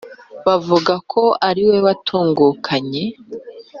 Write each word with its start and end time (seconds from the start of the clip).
bavuga 0.45 0.93
ko 1.11 1.23
ariwe 1.49 1.77
watungukanye 1.85 3.03